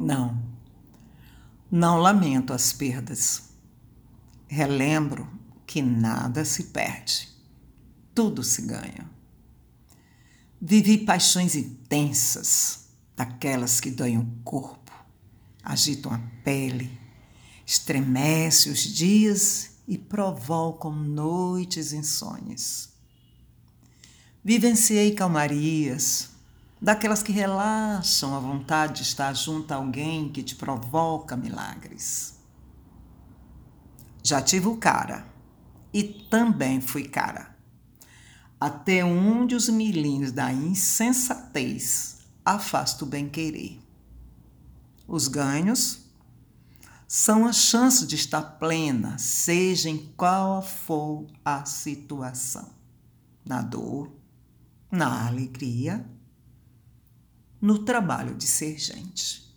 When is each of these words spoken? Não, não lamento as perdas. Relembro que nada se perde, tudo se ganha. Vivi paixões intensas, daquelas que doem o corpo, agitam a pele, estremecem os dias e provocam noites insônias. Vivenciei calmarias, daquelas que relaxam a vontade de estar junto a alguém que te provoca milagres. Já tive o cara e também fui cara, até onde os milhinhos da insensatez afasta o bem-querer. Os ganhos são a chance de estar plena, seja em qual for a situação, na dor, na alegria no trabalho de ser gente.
Não, 0.00 0.42
não 1.70 1.98
lamento 1.98 2.54
as 2.54 2.72
perdas. 2.72 3.50
Relembro 4.48 5.28
que 5.66 5.82
nada 5.82 6.42
se 6.42 6.64
perde, 6.64 7.28
tudo 8.14 8.42
se 8.42 8.62
ganha. 8.62 9.10
Vivi 10.58 10.96
paixões 10.96 11.54
intensas, 11.54 12.88
daquelas 13.14 13.78
que 13.78 13.90
doem 13.90 14.16
o 14.16 14.26
corpo, 14.42 14.90
agitam 15.62 16.12
a 16.14 16.18
pele, 16.42 16.98
estremecem 17.66 18.72
os 18.72 18.80
dias 18.80 19.72
e 19.86 19.98
provocam 19.98 20.92
noites 20.92 21.92
insônias. 21.92 22.88
Vivenciei 24.42 25.14
calmarias, 25.14 26.29
daquelas 26.80 27.22
que 27.22 27.30
relaxam 27.30 28.34
a 28.34 28.40
vontade 28.40 28.94
de 28.94 29.02
estar 29.02 29.34
junto 29.34 29.72
a 29.72 29.76
alguém 29.76 30.30
que 30.30 30.42
te 30.42 30.56
provoca 30.56 31.36
milagres. 31.36 32.38
Já 34.22 34.40
tive 34.40 34.68
o 34.68 34.76
cara 34.76 35.26
e 35.92 36.02
também 36.02 36.80
fui 36.80 37.04
cara, 37.04 37.54
até 38.58 39.04
onde 39.04 39.54
os 39.54 39.68
milhinhos 39.68 40.32
da 40.32 40.52
insensatez 40.52 42.20
afasta 42.44 43.04
o 43.04 43.08
bem-querer. 43.08 43.78
Os 45.06 45.28
ganhos 45.28 46.06
são 47.06 47.44
a 47.44 47.52
chance 47.52 48.06
de 48.06 48.14
estar 48.14 48.42
plena, 48.42 49.18
seja 49.18 49.90
em 49.90 50.12
qual 50.16 50.62
for 50.62 51.26
a 51.44 51.64
situação, 51.64 52.70
na 53.44 53.60
dor, 53.60 54.12
na 54.90 55.26
alegria 55.26 56.06
no 57.60 57.78
trabalho 57.78 58.34
de 58.34 58.46
ser 58.46 58.78
gente. 58.78 59.49